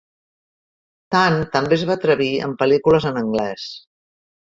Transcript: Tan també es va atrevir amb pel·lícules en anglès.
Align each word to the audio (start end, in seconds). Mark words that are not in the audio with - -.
Tan 1.17 1.37
també 1.57 1.79
es 1.79 1.85
va 1.91 1.99
atrevir 1.99 2.33
amb 2.49 2.61
pel·lícules 2.65 3.11
en 3.15 3.25
anglès. 3.27 3.73